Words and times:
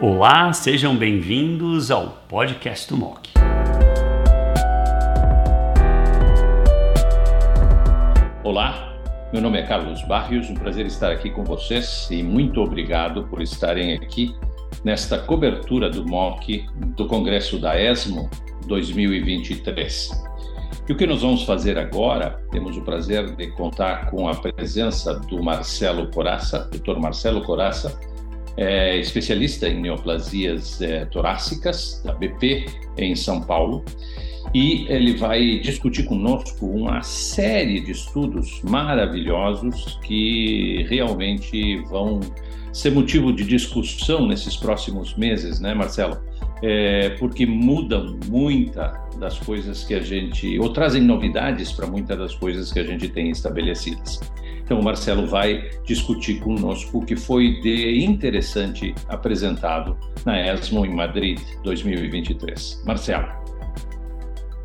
Olá, 0.00 0.52
sejam 0.52 0.96
bem-vindos 0.96 1.90
ao 1.90 2.10
podcast 2.28 2.88
do 2.88 2.96
MOC. 2.96 3.30
Olá, 8.44 8.96
meu 9.32 9.42
nome 9.42 9.58
é 9.58 9.66
Carlos 9.66 10.00
Barrios, 10.02 10.48
um 10.48 10.54
prazer 10.54 10.86
estar 10.86 11.10
aqui 11.10 11.30
com 11.30 11.42
vocês 11.42 12.06
e 12.12 12.22
muito 12.22 12.60
obrigado 12.60 13.24
por 13.24 13.42
estarem 13.42 13.94
aqui 13.94 14.32
nesta 14.84 15.18
cobertura 15.18 15.90
do 15.90 16.06
MOC 16.06 16.64
do 16.96 17.08
Congresso 17.08 17.58
da 17.58 17.76
ESMO 17.76 18.30
2023. 18.68 20.10
E 20.88 20.92
o 20.92 20.96
que 20.96 21.08
nós 21.08 21.22
vamos 21.22 21.42
fazer 21.42 21.76
agora? 21.76 22.40
Temos 22.52 22.76
o 22.76 22.82
prazer 22.82 23.34
de 23.34 23.48
contar 23.48 24.08
com 24.12 24.28
a 24.28 24.34
presença 24.36 25.18
do 25.18 25.42
Marcelo 25.42 26.08
Coraça, 26.12 26.70
Dr. 26.70 27.00
Marcelo 27.00 27.42
Coraça, 27.42 27.98
é 28.58 28.98
especialista 28.98 29.68
em 29.68 29.80
neoplasias 29.80 30.82
é, 30.82 31.04
torácicas 31.04 32.02
da 32.04 32.12
BP 32.12 32.66
em 32.96 33.14
São 33.14 33.40
Paulo, 33.40 33.84
e 34.52 34.84
ele 34.88 35.16
vai 35.16 35.60
discutir 35.60 36.04
conosco 36.04 36.66
uma 36.66 37.00
série 37.02 37.80
de 37.80 37.92
estudos 37.92 38.60
maravilhosos 38.62 40.00
que 40.02 40.84
realmente 40.88 41.76
vão 41.82 42.18
ser 42.72 42.90
motivo 42.90 43.32
de 43.32 43.44
discussão 43.44 44.26
nesses 44.26 44.56
próximos 44.56 45.16
meses, 45.16 45.60
né, 45.60 45.72
Marcelo? 45.72 46.18
É, 46.60 47.10
porque 47.10 47.46
mudam 47.46 48.18
muita 48.26 49.00
das 49.20 49.38
coisas 49.38 49.84
que 49.84 49.94
a 49.94 50.00
gente, 50.00 50.58
ou 50.58 50.72
trazem 50.72 51.02
novidades 51.02 51.70
para 51.70 51.86
muitas 51.86 52.18
das 52.18 52.34
coisas 52.34 52.72
que 52.72 52.80
a 52.80 52.84
gente 52.84 53.08
tem 53.08 53.30
estabelecidas. 53.30 54.18
Então, 54.68 54.80
o 54.80 54.84
Marcelo 54.84 55.26
vai 55.26 55.70
discutir 55.82 56.40
conosco 56.40 56.98
o 56.98 57.02
que 57.02 57.16
foi 57.16 57.58
de 57.62 58.04
interessante 58.04 58.94
apresentado 59.08 59.96
na 60.26 60.38
ESMO 60.52 60.84
em 60.84 60.94
Madrid 60.94 61.40
2023. 61.64 62.82
Marcelo. 62.84 63.26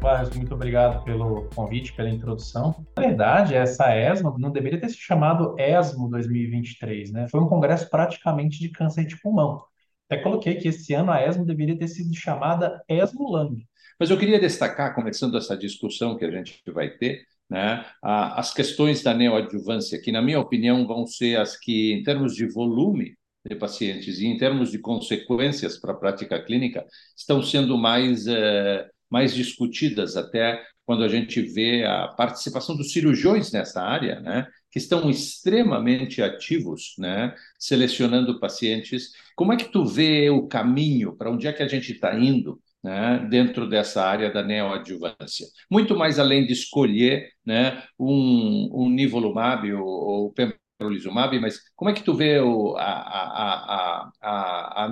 Barros, 0.02 0.36
muito 0.36 0.54
obrigado 0.54 1.06
pelo 1.06 1.48
convite, 1.56 1.94
pela 1.94 2.10
introdução. 2.10 2.86
Na 2.98 3.02
verdade, 3.02 3.56
essa 3.56 3.96
ESMO 3.96 4.38
não 4.38 4.52
deveria 4.52 4.78
ter 4.78 4.90
se 4.90 4.98
chamado 4.98 5.56
ESMO 5.58 6.10
2023, 6.10 7.14
né? 7.14 7.28
Foi 7.32 7.40
um 7.40 7.48
congresso 7.48 7.90
praticamente 7.90 8.60
de 8.60 8.68
câncer 8.68 9.06
de 9.06 9.18
pulmão. 9.22 9.64
Até 10.10 10.22
coloquei 10.22 10.56
que 10.56 10.68
esse 10.68 10.94
ano 10.94 11.14
a 11.14 11.26
ESMO 11.26 11.46
deveria 11.46 11.78
ter 11.78 11.88
sido 11.88 12.14
chamada 12.14 12.84
ESMO 12.90 13.24
Lung. 13.32 13.66
Mas 13.98 14.10
eu 14.10 14.18
queria 14.18 14.38
destacar, 14.38 14.94
começando 14.94 15.38
essa 15.38 15.56
discussão 15.56 16.18
que 16.18 16.26
a 16.26 16.32
gente 16.32 16.62
vai 16.74 16.90
ter, 16.90 17.22
né, 17.54 17.86
as 18.02 18.52
questões 18.52 19.04
da 19.04 19.14
neoadjuvância, 19.14 20.02
que, 20.02 20.12
na 20.12 20.22
minha 20.22 20.40
opinião, 20.40 20.88
vão 20.88 21.06
ser 21.06 21.40
as 21.40 21.56
que, 21.58 21.94
em 21.94 22.04
termos 22.04 22.36
de 22.36 22.48
volume 22.48 23.16
de 23.48 23.56
pacientes 23.56 24.20
e 24.20 24.26
em 24.26 24.38
termos 24.38 24.72
de 24.72 24.80
consequências 24.80 25.78
para 25.78 25.92
a 25.92 25.98
prática 25.98 26.42
clínica, 26.44 26.86
estão 27.16 27.44
sendo 27.44 27.78
mais 27.78 28.26
eh, 28.28 28.90
mais 29.10 29.36
discutidas 29.36 30.18
até 30.18 30.60
quando 30.86 31.04
a 31.04 31.08
gente 31.08 31.40
vê 31.42 31.86
a 31.86 32.08
participação 32.08 32.76
dos 32.76 32.92
cirurgiões 32.92 33.52
nessa 33.52 33.82
área, 33.82 34.20
né, 34.20 34.48
que 34.72 34.80
estão 34.80 35.08
extremamente 35.10 36.22
ativos, 36.22 36.96
né, 36.98 37.34
selecionando 37.60 38.40
pacientes. 38.40 39.12
Como 39.36 39.54
é 39.54 39.58
que 39.58 39.72
tu 39.72 39.86
vê 39.86 40.30
o 40.32 40.48
caminho 40.48 41.16
para 41.16 41.30
onde 41.32 41.48
é 41.48 41.54
que 41.54 41.62
a 41.64 41.68
gente 41.68 41.92
está 41.92 42.18
indo? 42.18 42.60
Né, 42.84 43.26
dentro 43.30 43.70
dessa 43.70 44.04
área 44.04 44.30
da 44.30 44.44
neoadjuvância. 44.44 45.48
Muito 45.72 45.96
mais 45.96 46.20
além 46.20 46.46
de 46.46 46.52
escolher 46.52 47.30
né, 47.46 47.82
um, 47.98 48.70
um 48.74 48.90
nivolumab 48.90 49.72
ou, 49.72 49.88
ou 49.88 50.34
pembrolizumab, 50.34 51.40
mas 51.40 51.60
como 51.78 51.90
é 51.90 51.94
que 51.94 52.04
tu 52.04 52.14
vê 52.14 52.42
o, 52.42 52.76
a, 52.76 52.84
a, 52.84 54.12
a, 54.22 54.92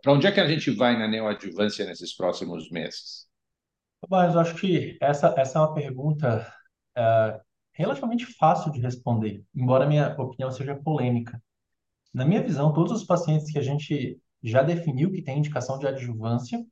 para 0.00 0.12
onde 0.12 0.28
é 0.28 0.32
que 0.32 0.38
a 0.38 0.46
gente 0.46 0.70
vai 0.70 0.96
na 0.96 1.08
neoadjuvância 1.08 1.84
nesses 1.86 2.14
próximos 2.14 2.70
meses? 2.70 3.26
Mas 4.08 4.34
eu 4.34 4.40
acho 4.40 4.54
que 4.54 4.96
essa, 5.00 5.34
essa 5.36 5.58
é 5.58 5.62
uma 5.62 5.74
pergunta 5.74 6.46
é, 6.96 7.40
relativamente 7.72 8.26
fácil 8.26 8.70
de 8.70 8.80
responder, 8.80 9.42
embora 9.54 9.84
a 9.84 9.88
minha 9.88 10.14
opinião 10.20 10.50
seja 10.50 10.76
polêmica. 10.76 11.42
Na 12.14 12.24
minha 12.24 12.42
visão, 12.42 12.72
todos 12.72 12.92
os 12.92 13.04
pacientes 13.04 13.50
que 13.50 13.58
a 13.58 13.62
gente 13.62 14.20
já 14.42 14.62
definiu 14.62 15.10
que 15.10 15.22
tem 15.22 15.38
indicação 15.38 15.78
de 15.78 15.86
adjuvância 15.86 16.64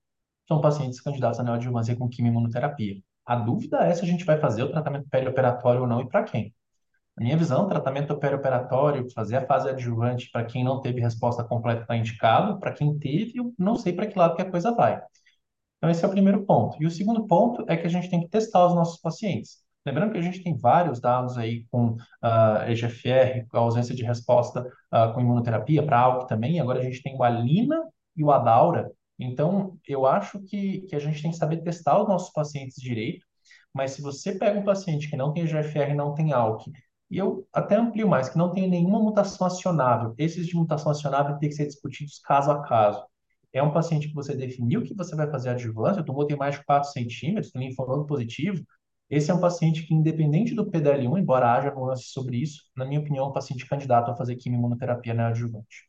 são 0.47 0.61
pacientes 0.61 1.01
candidatos 1.01 1.41
a 1.41 1.43
neoadjuvância 1.43 1.97
com 1.97 2.09
quimioimunoterapia. 2.09 3.01
A 3.25 3.37
dúvida 3.37 3.79
é 3.79 3.95
se 3.95 4.03
a 4.03 4.07
gente 4.07 4.25
vai 4.25 4.39
fazer 4.39 4.63
o 4.63 4.71
tratamento 4.71 5.09
perioperatório 5.11 5.83
ou 5.83 5.87
não 5.87 6.01
e 6.01 6.09
para 6.09 6.23
quem. 6.23 6.55
Na 7.17 7.25
minha 7.25 7.37
visão, 7.37 7.67
tratamento 7.67 8.17
perioperatório, 8.19 9.11
fazer 9.13 9.37
a 9.37 9.47
fase 9.47 9.69
adjuvante 9.71 10.31
para 10.31 10.45
quem 10.45 10.63
não 10.63 10.81
teve 10.81 11.01
resposta 11.01 11.43
completa 11.43 11.83
está 11.83 11.97
indicado, 11.97 12.61
para 12.61 12.73
quem 12.73 12.99
teve, 12.99 13.33
eu 13.37 13.55
não 13.59 13.75
sei 13.75 13.93
para 13.93 14.07
que 14.07 14.19
lado 14.19 14.37
que 14.37 14.43
a 14.43 14.51
coisa 14.51 14.73
vai. 14.73 15.01
Então, 15.79 15.91
esse 15.91 16.05
é 16.05 16.09
o 16.09 16.11
primeiro 16.11 16.45
ponto. 16.45 16.77
E 16.83 16.87
o 16.87 16.91
segundo 16.91 17.27
ponto 17.27 17.65
é 17.69 17.77
que 17.77 17.87
a 17.87 17.91
gente 17.91 18.11
tem 18.11 18.21
que 18.21 18.29
testar 18.29 18.67
os 18.67 18.75
nossos 18.75 19.01
pacientes. 19.01 19.65
Lembrando 19.85 20.13
que 20.13 20.19
a 20.19 20.23
gente 20.23 20.43
tem 20.43 20.57
vários 20.57 21.01
dados 21.01 21.39
aí 21.39 21.65
com 21.71 21.93
uh, 21.93 21.99
ah, 22.21 22.65
EGFR, 22.69 23.47
a 23.53 23.59
ausência 23.59 23.95
de 23.95 24.03
resposta 24.03 24.67
uh, 24.93 25.13
com 25.15 25.21
imunoterapia, 25.21 25.85
para 25.85 26.01
ALK 26.01 26.29
também. 26.29 26.61
Agora 26.61 26.81
a 26.81 26.83
gente 26.83 27.03
tem 27.03 27.17
o 27.17 27.23
ALINA 27.23 27.81
e 28.17 28.25
o 28.25 28.33
ADAURA. 28.33 28.91
Então, 29.19 29.79
eu 29.87 30.07
acho 30.07 30.41
que, 30.41 30.83
que 30.83 30.97
a 30.97 30.99
gente 30.99 31.23
tem 31.23 31.31
que 31.31 31.37
saber 31.37 31.63
testar 31.63 32.01
os 32.03 32.09
nossos 32.09 32.33
pacientes 32.33 32.81
direito. 32.81 33.25
Mas 33.75 33.93
se 33.93 34.03
você 34.03 34.33
pega 34.39 34.59
um 34.59 34.65
paciente 34.65 35.09
que 35.11 35.17
não 35.17 35.33
tem 35.33 35.45
EGFR 35.45 35.91
e 35.91 35.95
não 35.95 36.15
tem 36.15 36.33
ALK, 36.33 36.71
e 37.11 37.19
eu 37.19 37.47
até 37.53 37.77
amplio 37.77 38.09
mais, 38.09 38.29
que 38.29 38.39
não 38.39 38.53
tem 38.53 38.69
nenhuma 38.69 38.99
mutação 38.99 39.47
acionável, 39.47 40.15
esses 40.19 40.47
de 40.47 40.57
mutação 40.57 40.91
acionável 40.91 41.39
têm 41.39 41.49
que 41.49 41.55
ser 41.55 41.67
discutidos 41.67 42.19
caso 42.21 42.51
a 42.51 42.63
caso 42.63 43.05
é 43.53 43.63
um 43.63 43.73
paciente 43.73 44.09
que 44.09 44.15
você 44.15 44.35
definiu 44.37 44.83
que 44.83 44.95
você 44.95 45.17
vai 45.17 45.31
fazer 45.31 45.51
adjuvância, 45.51 46.03
o 46.03 46.05
tumor 46.05 46.27
tem 46.27 46.37
mais 46.37 46.57
de 46.57 46.65
4 46.65 46.91
centímetros, 46.91 47.51
tem 47.51 47.69
linfonodo 47.69 48.07
positivo, 48.07 48.63
esse 49.09 49.31
é 49.31 49.35
um 49.35 49.41
paciente 49.41 49.85
que, 49.87 49.95
independente 49.95 50.55
do 50.55 50.71
PDL1, 50.71 51.19
embora 51.19 51.55
haja 51.55 51.71
nuances 51.71 52.11
sobre 52.11 52.39
isso, 52.39 52.63
na 52.77 52.85
minha 52.85 53.01
opinião, 53.01 53.27
é 53.27 53.29
um 53.29 53.33
paciente 53.33 53.67
candidato 53.67 54.11
a 54.11 54.17
fazer 54.17 54.37
quimioimunoterapia 54.37 55.15
neoadjuvante. 55.15 55.89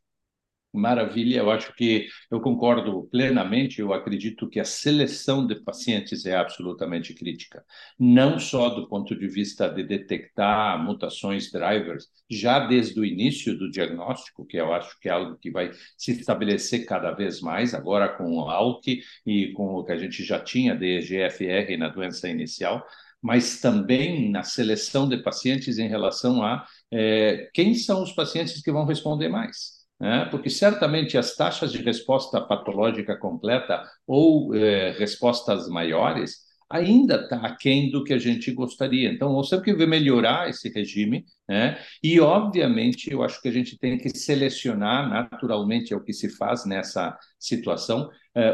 Maravilha, 0.77 1.39
eu 1.39 1.49
acho 1.51 1.73
que 1.75 2.07
eu 2.29 2.39
concordo 2.39 3.07
plenamente. 3.11 3.81
Eu 3.81 3.93
acredito 3.93 4.47
que 4.47 4.59
a 4.59 4.63
seleção 4.63 5.45
de 5.45 5.55
pacientes 5.55 6.25
é 6.25 6.35
absolutamente 6.35 7.13
crítica, 7.13 7.63
não 7.99 8.39
só 8.39 8.69
do 8.69 8.87
ponto 8.87 9.17
de 9.17 9.27
vista 9.27 9.67
de 9.67 9.83
detectar 9.83 10.81
mutações 10.83 11.51
drivers, 11.51 12.07
já 12.29 12.59
desde 12.67 12.99
o 12.99 13.05
início 13.05 13.57
do 13.57 13.69
diagnóstico, 13.71 14.45
que 14.45 14.57
eu 14.57 14.73
acho 14.73 14.99
que 14.99 15.09
é 15.09 15.11
algo 15.11 15.37
que 15.37 15.51
vai 15.51 15.71
se 15.97 16.11
estabelecer 16.11 16.85
cada 16.85 17.11
vez 17.11 17.41
mais, 17.41 17.73
agora 17.73 18.09
com 18.09 18.37
o 18.37 18.49
ALK 18.49 19.01
e 19.25 19.51
com 19.53 19.75
o 19.75 19.83
que 19.83 19.91
a 19.91 19.97
gente 19.97 20.23
já 20.23 20.39
tinha 20.39 20.75
de 20.75 20.85
EGFR 20.99 21.77
na 21.77 21.89
doença 21.89 22.29
inicial, 22.29 22.85
mas 23.21 23.59
também 23.59 24.29
na 24.31 24.43
seleção 24.43 25.09
de 25.09 25.17
pacientes 25.17 25.77
em 25.79 25.87
relação 25.87 26.43
a 26.43 26.65
é, 26.91 27.49
quem 27.53 27.73
são 27.73 28.03
os 28.03 28.11
pacientes 28.13 28.61
que 28.61 28.71
vão 28.71 28.85
responder 28.85 29.27
mais 29.27 29.76
né? 29.99 30.25
porque 30.29 30.49
certamente 30.49 31.17
as 31.17 31.35
taxas 31.35 31.71
de 31.71 31.81
resposta 31.81 32.39
patológica 32.41 33.17
completa 33.17 33.83
ou 34.05 34.53
eh, 34.55 34.91
respostas 34.97 35.67
maiores 35.67 36.47
ainda 36.69 37.21
está 37.21 37.37
aquém 37.37 37.89
do 37.89 38.03
que 38.03 38.13
a 38.13 38.17
gente 38.17 38.51
gostaria. 38.51 39.09
Então, 39.09 39.31
nós 39.31 39.49
temos 39.49 39.63
que 39.63 39.73
melhorar 39.85 40.49
esse 40.49 40.69
regime, 40.69 41.25
né? 41.47 41.77
e, 42.03 42.19
obviamente, 42.19 43.09
eu 43.11 43.23
acho 43.23 43.41
que 43.41 43.47
a 43.47 43.51
gente 43.51 43.77
tem 43.77 43.97
que 43.97 44.09
selecionar, 44.09 45.09
naturalmente, 45.09 45.93
é 45.93 45.97
o 45.97 46.03
que 46.03 46.13
se 46.13 46.29
faz 46.29 46.65
nessa 46.65 47.17
situação, 47.39 48.09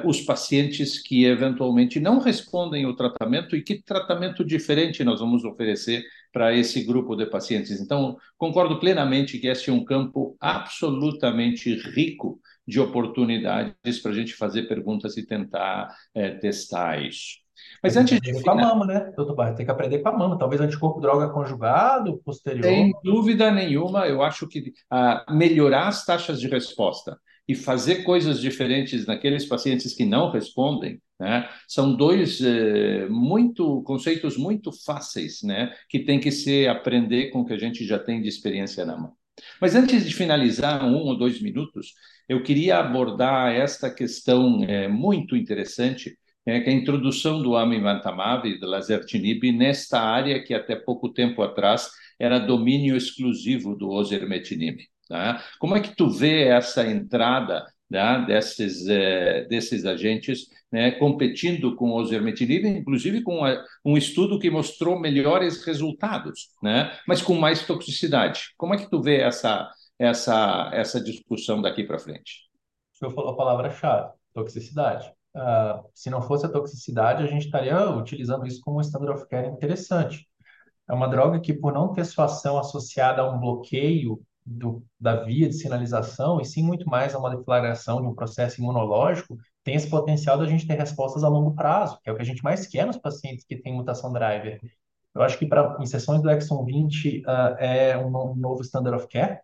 os 0.06 0.22
pacientes 0.22 1.02
que 1.02 1.26
eventualmente 1.26 2.00
não 2.00 2.20
respondem 2.20 2.86
ao 2.86 2.96
tratamento 2.96 3.56
e 3.56 3.62
que 3.62 3.82
tratamento 3.82 4.46
diferente 4.46 5.04
nós 5.04 5.20
vamos 5.20 5.44
oferecer 5.44 6.04
para 6.32 6.54
esse 6.54 6.84
grupo 6.84 7.16
de 7.16 7.26
pacientes. 7.26 7.80
Então, 7.80 8.18
concordo 8.38 8.80
plenamente 8.80 9.38
que 9.38 9.48
esse 9.48 9.70
é 9.70 9.74
um 9.74 9.84
campo 9.84 10.36
absolutamente 10.40 11.74
rico 11.91 12.40
de 12.68 12.80
oportunidades 12.80 14.00
para 14.00 14.12
a 14.12 14.16
gente 14.16 14.34
fazer 14.34 14.64
perguntas 14.64 15.18
e 15.18 15.26
tentar 15.26 15.94
é, 16.16 16.32
testar 16.32 17.02
isso. 17.02 17.44
Mas 17.82 17.96
antes 17.97 18.20
de 18.20 18.41
com 18.41 18.52
a 18.52 18.56
mama, 18.56 18.86
né, 18.86 19.12
doutor 19.16 19.36
Barra? 19.36 19.53
Tem 19.53 19.66
que 19.66 19.72
aprender 19.72 20.00
com 20.00 20.09
a 20.09 20.18
mama. 20.18 20.38
Talvez 20.38 20.62
anticorpo 20.62 21.00
droga 21.00 21.29
conjugado, 21.29 22.18
posterior. 22.26 22.64
Sem 22.64 22.94
dúvida 23.03 23.52
nenhuma, 23.52 24.08
eu 24.08 24.22
acho 24.24 24.47
que 24.47 24.74
ah, 24.90 25.26
melhorar 25.29 25.88
as 25.88 26.06
taxas 26.06 26.40
de 26.40 26.47
resposta 26.47 27.18
e 27.47 27.55
fazer 27.55 28.03
coisas 28.03 28.40
diferentes 28.40 29.05
naqueles 29.05 29.45
pacientes 29.45 29.93
que 29.93 30.05
não 30.05 30.31
respondem, 30.31 31.01
né, 31.19 31.49
são 31.67 31.95
dois 31.95 32.41
eh, 32.41 33.07
muito 33.09 33.81
conceitos 33.84 34.37
muito 34.37 34.72
fáceis, 34.85 35.41
né, 35.43 35.73
que 35.90 35.99
tem 35.99 36.19
que 36.19 36.31
se 36.31 36.67
aprender 36.67 37.31
com 37.31 37.41
o 37.41 37.45
que 37.45 37.53
a 37.53 37.59
gente 37.59 37.85
já 37.85 37.99
tem 37.99 38.22
de 38.22 38.29
experiência 38.29 38.85
na 38.85 38.97
mão. 38.97 39.13
Mas 39.59 39.75
antes 39.75 40.05
de 40.05 40.13
finalizar 40.13 40.85
um 40.85 40.97
ou 40.97 41.17
dois 41.17 41.41
minutos, 41.41 41.93
eu 42.29 42.43
queria 42.43 42.78
abordar 42.78 43.53
esta 43.53 43.90
questão 43.90 44.63
é, 44.63 44.87
muito 44.87 45.35
interessante, 45.35 46.17
é, 46.45 46.59
que 46.61 46.69
é 46.69 46.73
a 46.73 46.75
introdução 46.75 47.41
do 47.41 47.55
amivantamab 47.55 48.47
e 48.47 48.59
do 48.59 48.67
lazertinib 48.67 49.51
nesta 49.51 49.99
área 49.99 50.43
que 50.43 50.53
até 50.53 50.75
pouco 50.75 51.09
tempo 51.09 51.41
atrás 51.41 51.90
era 52.19 52.40
domínio 52.40 52.95
exclusivo 52.95 53.75
do 53.75 53.90
osimertinib. 53.90 54.79
Tá? 55.08 55.44
Como 55.59 55.76
é 55.76 55.82
que 55.82 55.96
tu 55.96 56.09
vê 56.09 56.47
essa 56.47 56.85
entrada 56.85 57.66
né, 57.94 58.26
desses, 58.26 58.88
eh, 58.88 59.46
desses 59.46 59.85
agentes, 59.85 60.47
né, 60.72 60.91
competindo 60.91 61.76
com 61.76 61.96
os 61.96 62.11
ermetinib, 62.11 62.66
inclusive 62.66 63.22
com 63.22 63.46
a, 63.46 63.64
um 63.85 63.96
estudo 63.96 64.40
que 64.40 64.50
mostrou 64.50 65.00
melhores 65.00 65.64
resultados, 65.64 66.50
né, 66.61 66.97
mas 67.08 67.22
com 67.22 67.35
mais 67.35 67.67
toxicidade. 67.67 68.53
Como 68.58 68.73
é 68.73 68.78
que 68.78 68.90
tu 68.90 69.00
vê 69.00 69.22
essa, 69.22 69.70
essa, 70.00 70.72
essa 70.73 71.00
discussão 71.00 71.61
daqui 71.61 71.84
para 71.84 72.00
frente? 72.00 72.50
O 72.96 72.97
senhor 72.97 73.11
falou 73.11 73.34
a 73.34 73.38
palavra-chave, 73.38 74.11
toxicidade. 74.34 75.11
Uh, 75.35 75.84
se 75.94 76.09
não 76.09 76.22
fosse 76.22 76.46
a 76.46 76.50
toxicidade, 76.50 77.23
a 77.23 77.28
gente 77.28 77.46
estaria 77.46 77.90
utilizando 77.90 78.46
isso 78.47 78.61
como 78.61 78.78
um 78.78 78.82
standard 78.82 79.20
of 79.20 79.28
care 79.29 79.47
interessante. 79.47 80.28
É 80.90 80.94
uma 80.94 81.08
droga 81.08 81.40
que, 81.40 81.53
por 81.53 81.73
não 81.73 81.94
ter 81.94 82.05
sua 82.05 82.26
ação 82.26 82.58
associada 82.58 83.22
a 83.22 83.29
um 83.29 83.40
bloqueio 83.40 84.20
do, 84.45 84.84
da 84.99 85.23
via 85.23 85.47
de 85.47 85.55
sinalização, 85.55 86.40
e 86.41 86.45
sim 86.45 86.63
muito 86.63 86.90
mais 86.90 87.16
a 87.16 87.19
uma 87.19 87.35
deflagração 87.35 88.01
de 88.01 88.07
um 88.07 88.16
processo 88.16 88.61
imunológico, 88.61 89.37
tem 89.63 89.75
esse 89.75 89.90
potencial 89.90 90.37
da 90.37 90.45
gente 90.45 90.67
ter 90.67 90.75
respostas 90.75 91.23
a 91.23 91.29
longo 91.29 91.55
prazo, 91.55 91.99
que 92.03 92.09
é 92.09 92.13
o 92.13 92.16
que 92.16 92.22
a 92.22 92.25
gente 92.25 92.43
mais 92.43 92.67
quer 92.67 92.85
nos 92.85 92.97
pacientes 92.97 93.45
que 93.45 93.55
têm 93.55 93.73
mutação 93.73 94.11
driver. 94.11 94.59
Eu 95.16 95.22
acho 95.22 95.37
que 95.37 95.45
para 95.45 95.78
inserções 95.79 96.22
do 96.22 96.29
exon 96.29 96.66
20 96.66 97.19
uh, 97.19 97.31
é 97.59 97.97
um, 97.97 98.35
novo 98.35 98.61
standard 98.61 98.97
of 98.97 99.07
care. 99.07 99.40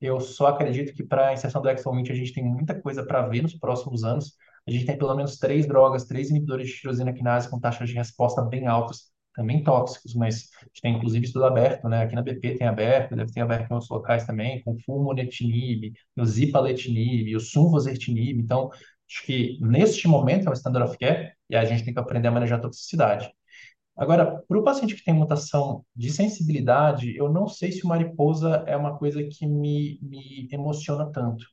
Eu 0.00 0.20
só 0.20 0.48
acredito 0.48 0.94
que 0.94 1.04
para 1.04 1.32
inserção 1.32 1.60
do 1.62 1.68
exon 1.68 1.92
20 1.92 2.12
a 2.12 2.14
gente 2.14 2.32
tem 2.32 2.44
muita 2.44 2.80
coisa 2.80 3.04
para 3.04 3.26
ver 3.28 3.42
nos 3.42 3.54
próximos 3.54 4.04
anos. 4.04 4.34
A 4.66 4.70
gente 4.70 4.86
tem 4.86 4.96
pelo 4.96 5.14
menos 5.14 5.38
três 5.38 5.66
drogas, 5.66 6.04
três 6.04 6.30
inibidores 6.30 6.68
de 6.68 6.74
tirosina 6.74 7.12
quinase 7.12 7.50
com 7.50 7.60
taxas 7.60 7.88
de 7.88 7.94
resposta 7.94 8.42
bem 8.42 8.66
altas 8.66 9.15
também 9.36 9.62
tóxicos, 9.62 10.14
mas 10.14 10.50
a 10.62 10.64
gente 10.64 10.80
tem 10.82 10.96
inclusive 10.96 11.26
estudo 11.26 11.44
aberto, 11.44 11.88
né? 11.88 12.02
Aqui 12.02 12.14
na 12.14 12.22
BP 12.22 12.56
tem 12.56 12.66
aberto, 12.66 13.14
deve 13.14 13.30
ter 13.32 13.42
aberto 13.42 13.70
em 13.70 13.74
outros 13.74 13.90
locais 13.90 14.24
também, 14.26 14.62
com 14.62 14.78
fulmonetinib, 14.80 15.92
o 16.16 16.24
zipaletinib, 16.24 17.36
o 17.36 17.40
sunvozertinib. 17.40 18.40
Então, 18.40 18.70
acho 19.08 19.24
que 19.26 19.58
neste 19.60 20.08
momento 20.08 20.46
é 20.46 20.50
um 20.50 20.54
standard 20.54 20.88
of 20.88 20.98
care 20.98 21.32
e 21.50 21.56
a 21.56 21.64
gente 21.64 21.84
tem 21.84 21.92
que 21.94 22.00
aprender 22.00 22.28
a 22.28 22.32
manejar 22.32 22.58
a 22.58 22.62
toxicidade. 22.62 23.30
Agora, 23.96 24.42
para 24.46 24.58
o 24.58 24.64
paciente 24.64 24.94
que 24.94 25.04
tem 25.04 25.14
mutação 25.14 25.84
de 25.94 26.10
sensibilidade, 26.10 27.16
eu 27.16 27.30
não 27.32 27.48
sei 27.48 27.72
se 27.72 27.84
o 27.84 27.88
mariposa 27.88 28.62
é 28.66 28.76
uma 28.76 28.98
coisa 28.98 29.22
que 29.24 29.46
me, 29.46 29.98
me 30.02 30.48
emociona 30.52 31.10
tanto. 31.10 31.46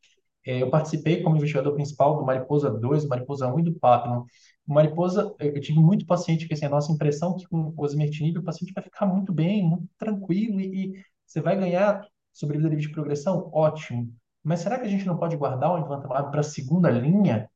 É, 0.45 0.61
eu 0.61 0.69
participei 0.69 1.21
como 1.23 1.37
investigador 1.37 1.73
principal 1.73 2.17
do 2.17 2.25
Mariposa 2.25 2.69
2, 2.69 3.03
do 3.03 3.09
Mariposa 3.09 3.53
1 3.53 3.59
e 3.59 3.63
do 3.63 3.73
Papillon. 3.73 4.25
Mariposa, 4.65 5.33
eu 5.39 5.59
tive 5.59 5.79
muito 5.79 6.05
paciente 6.05 6.47
que 6.47 6.53
assim, 6.53 6.65
a 6.65 6.69
nossa 6.69 6.91
impressão 6.91 7.35
é 7.35 7.39
que 7.39 7.47
com 7.47 7.73
o 7.75 7.83
osimertinib 7.83 8.37
o 8.37 8.43
paciente 8.43 8.73
vai 8.73 8.83
ficar 8.83 9.05
muito 9.05 9.33
bem, 9.33 9.63
muito 9.67 9.87
tranquilo 9.97 10.59
e, 10.59 10.93
e 10.95 11.03
você 11.25 11.41
vai 11.41 11.57
ganhar 11.57 12.05
sobrevida 12.33 12.69
livre 12.69 12.85
de 12.85 12.91
progressão, 12.91 13.49
ótimo. 13.53 14.11
Mas 14.43 14.59
será 14.61 14.77
que 14.79 14.85
a 14.85 14.89
gente 14.89 15.05
não 15.05 15.17
pode 15.17 15.37
guardar 15.37 15.71
o 15.71 15.79
infantamab 15.79 16.29
para 16.31 16.41
a 16.41 16.43
segunda 16.43 16.89
linha? 16.89 17.49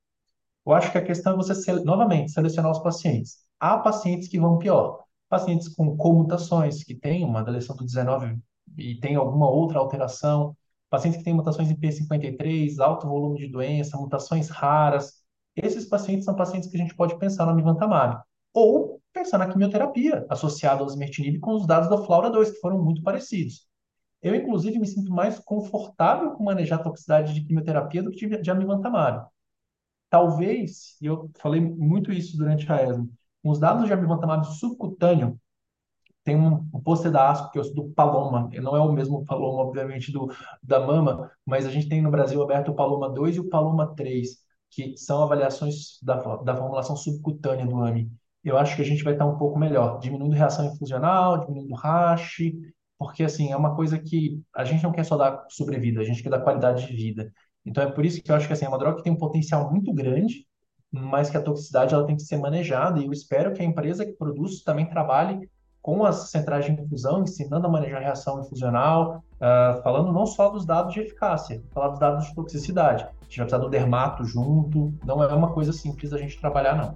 Eu 0.65 0.73
acho 0.73 0.91
que 0.91 0.97
a 0.97 1.03
questão 1.03 1.33
é 1.33 1.35
você, 1.35 1.73
novamente, 1.83 2.31
selecionar 2.31 2.71
os 2.71 2.79
pacientes. 2.79 3.37
Há 3.59 3.77
pacientes 3.77 4.27
que 4.27 4.39
vão 4.39 4.57
pior. 4.57 5.03
Pacientes 5.29 5.67
com 5.69 5.95
comutações, 5.97 6.83
que 6.83 6.95
têm 6.95 7.25
uma 7.25 7.43
deleção 7.43 7.75
do 7.75 7.85
19 7.85 8.37
e 8.77 8.95
tem 8.99 9.15
alguma 9.15 9.49
outra 9.49 9.79
alteração. 9.79 10.55
Pacientes 10.89 11.17
que 11.17 11.23
têm 11.23 11.33
mutações 11.33 11.69
em 11.69 11.75
P53, 11.75 12.79
alto 12.79 13.07
volume 13.07 13.39
de 13.39 13.47
doença, 13.47 13.97
mutações 13.97 14.49
raras 14.49 15.25
esses 15.57 15.85
pacientes 15.85 16.25
são 16.25 16.35
pacientes 16.35 16.69
que 16.69 16.77
a 16.77 16.79
gente 16.79 16.95
pode 16.95 17.17
pensar 17.17 17.45
no 17.45 17.51
amivantamab. 17.51 18.21
Ou 18.53 19.01
pensar 19.11 19.39
na 19.39 19.47
quimioterapia 19.47 20.25
associada 20.29 20.81
ao 20.81 20.85
osimertinib 20.85 21.39
com 21.39 21.55
os 21.55 21.65
dados 21.65 21.89
da 21.89 21.97
Flaura 21.97 22.29
2, 22.29 22.51
que 22.51 22.59
foram 22.59 22.81
muito 22.81 23.01
parecidos. 23.01 23.67
Eu, 24.21 24.35
inclusive, 24.35 24.77
me 24.77 24.87
sinto 24.87 25.11
mais 25.11 25.39
confortável 25.39 26.31
com 26.31 26.43
manejar 26.43 26.75
a 26.79 26.83
toxicidade 26.83 27.33
de 27.33 27.43
quimioterapia 27.43 28.03
do 28.03 28.11
que 28.11 28.27
de 28.27 28.51
amivantamab. 28.51 29.27
Talvez, 30.09 30.95
e 31.01 31.07
eu 31.07 31.29
falei 31.39 31.59
muito 31.59 32.11
isso 32.11 32.37
durante 32.37 32.71
a 32.71 32.83
ESMO, 32.83 33.09
os 33.43 33.59
dados 33.59 33.85
de 33.87 33.93
amivantamab 33.93 34.45
subcutâneo, 34.45 35.39
tem 36.27 36.35
um, 36.35 36.67
pôster 36.81 37.09
da 37.09 37.31
ASCO, 37.31 37.51
que 37.51 37.57
é 37.57 37.61
o 37.61 37.73
do 37.73 37.89
Paloma, 37.91 38.49
não 38.61 38.75
é 38.75 38.81
o 38.81 38.91
mesmo 38.91 39.23
Paloma, 39.23 39.63
obviamente, 39.63 40.11
do, 40.11 40.29
da 40.61 40.77
Mama, 40.77 41.31
mas 41.45 41.65
a 41.65 41.71
gente 41.71 41.87
tem 41.87 42.01
no 42.01 42.11
Brasil 42.11 42.43
aberto 42.43 42.69
o 42.69 42.75
Paloma 42.75 43.09
2 43.09 43.37
e 43.37 43.39
o 43.39 43.49
Paloma 43.49 43.95
3 43.95 44.45
que 44.69 44.97
são 44.97 45.23
avaliações 45.23 45.97
da, 46.03 46.17
da 46.43 46.53
formulação 46.53 46.97
subcutânea 46.97 47.65
do 47.65 47.81
AMI. 47.81 48.11
Eu 48.43 48.57
acho 48.57 48.75
que 48.75 48.81
a 48.81 48.85
gente 48.85 49.05
vai 49.05 49.13
estar 49.13 49.25
um 49.25 49.37
pouco 49.37 49.57
melhor, 49.57 49.99
diminuindo 49.99 50.35
reação 50.35 50.65
infusional, 50.65 51.39
diminuindo 51.39 51.73
rash, 51.73 52.41
porque 52.97 53.23
assim, 53.23 53.53
é 53.53 53.55
uma 53.55 53.73
coisa 53.73 53.97
que 53.97 54.41
a 54.53 54.65
gente 54.65 54.83
não 54.83 54.91
quer 54.91 55.05
só 55.05 55.15
dar 55.15 55.45
sobrevida, 55.49 56.01
a 56.01 56.03
gente 56.03 56.21
quer 56.21 56.29
dar 56.29 56.41
qualidade 56.41 56.87
de 56.87 56.93
vida. 56.93 57.31
Então 57.65 57.81
é 57.81 57.89
por 57.89 58.05
isso 58.05 58.21
que 58.21 58.29
eu 58.29 58.35
acho 58.35 58.47
que 58.47 58.53
assim, 58.53 58.65
é 58.65 58.67
uma 58.67 58.77
droga 58.77 58.97
que 58.97 59.03
tem 59.03 59.13
um 59.13 59.17
potencial 59.17 59.71
muito 59.71 59.93
grande, 59.93 60.45
mas 60.91 61.29
que 61.29 61.37
a 61.37 61.41
toxicidade 61.41 61.93
ela 61.93 62.05
tem 62.05 62.17
que 62.17 62.23
ser 62.23 62.35
manejada, 62.35 62.99
e 62.99 63.05
eu 63.05 63.13
espero 63.13 63.53
que 63.53 63.61
a 63.61 63.65
empresa 63.65 64.05
que 64.05 64.11
produz 64.11 64.61
também 64.63 64.89
trabalhe 64.89 65.49
com 65.87 66.03
as 66.03 66.31
centrais 66.31 66.65
de 66.65 66.73
infusão, 66.73 67.23
ensinando 67.23 67.65
a 67.65 67.69
manejar 67.69 68.01
a 68.01 68.03
reação 68.03 68.41
infusional, 68.41 69.23
uh, 69.35 69.81
falando 69.81 70.11
não 70.11 70.25
só 70.25 70.49
dos 70.49 70.65
dados 70.65 70.93
de 70.93 70.99
eficácia, 70.99 71.63
falar 71.73 71.87
dos 71.87 71.99
dados 71.99 72.25
de 72.25 72.35
toxicidade. 72.35 73.05
A 73.05 73.23
gente 73.23 73.37
vai 73.37 73.45
precisar 73.45 73.63
do 73.63 73.69
dermato 73.69 74.25
junto, 74.25 74.93
não 75.05 75.23
é 75.23 75.33
uma 75.33 75.53
coisa 75.53 75.71
simples 75.71 76.11
da 76.11 76.17
gente 76.17 76.37
trabalhar, 76.41 76.75
não. 76.75 76.93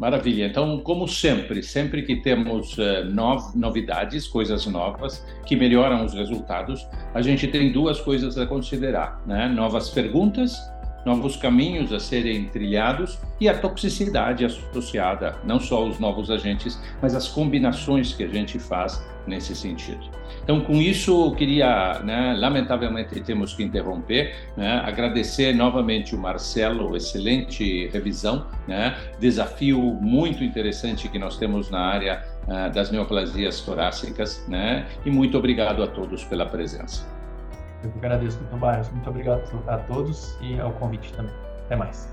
Maravilha. 0.00 0.46
Então, 0.46 0.80
como 0.80 1.06
sempre, 1.06 1.62
sempre 1.62 2.02
que 2.02 2.16
temos 2.16 2.76
uh, 2.76 3.04
nov 3.08 3.56
novidades, 3.56 4.26
coisas 4.26 4.66
novas 4.66 5.24
que 5.46 5.54
melhoram 5.54 6.04
os 6.04 6.12
resultados, 6.12 6.88
a 7.14 7.22
gente 7.22 7.46
tem 7.46 7.72
duas 7.72 8.00
coisas 8.00 8.36
a 8.36 8.44
considerar, 8.44 9.22
né? 9.26 9.46
Novas 9.46 9.90
perguntas 9.90 10.58
novos 11.04 11.36
caminhos 11.36 11.92
a 11.92 12.00
serem 12.00 12.46
trilhados 12.48 13.18
e 13.40 13.48
a 13.48 13.58
toxicidade 13.58 14.44
associada, 14.44 15.36
não 15.44 15.58
só 15.58 15.76
aos 15.76 15.98
novos 15.98 16.30
agentes, 16.30 16.78
mas 17.00 17.14
as 17.14 17.28
combinações 17.28 18.12
que 18.12 18.24
a 18.24 18.28
gente 18.28 18.58
faz 18.58 19.02
nesse 19.26 19.54
sentido. 19.54 20.00
Então, 20.42 20.60
com 20.62 20.76
isso, 20.76 21.26
eu 21.26 21.32
queria, 21.32 22.00
né, 22.00 22.34
lamentavelmente, 22.34 23.20
temos 23.20 23.52
que 23.52 23.62
interromper, 23.62 24.34
né, 24.56 24.82
agradecer 24.84 25.54
novamente 25.54 26.14
o 26.14 26.18
Marcelo, 26.18 26.96
excelente 26.96 27.88
revisão, 27.88 28.46
né, 28.66 28.96
desafio 29.20 29.78
muito 29.78 30.42
interessante 30.42 31.08
que 31.08 31.18
nós 31.18 31.36
temos 31.36 31.70
na 31.70 31.80
área 31.80 32.24
uh, 32.46 32.72
das 32.72 32.90
neoplasias 32.90 33.60
torácicas, 33.60 34.42
né, 34.48 34.86
e 35.04 35.10
muito 35.10 35.36
obrigado 35.36 35.82
a 35.82 35.86
todos 35.86 36.24
pela 36.24 36.46
presença. 36.46 37.17
Eu 37.82 37.90
que 37.90 37.98
agradeço, 37.98 38.38
Tom 38.50 38.58
Barros. 38.58 38.90
Muito 38.90 39.08
obrigado 39.08 39.42
a 39.66 39.78
todos 39.78 40.36
e 40.40 40.58
ao 40.60 40.72
convite 40.72 41.12
também. 41.12 41.32
Até 41.66 41.76
mais. 41.76 42.12